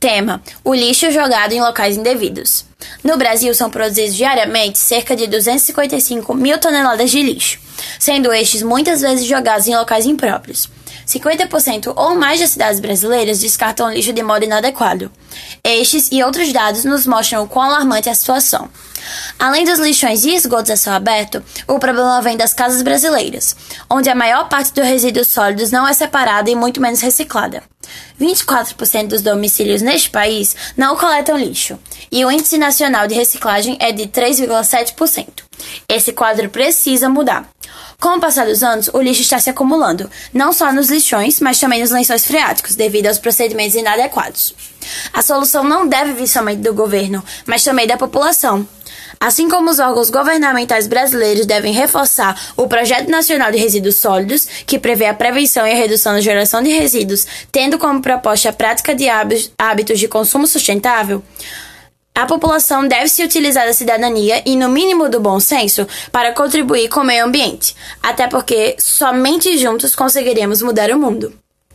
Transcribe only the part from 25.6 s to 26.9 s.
não é separada e muito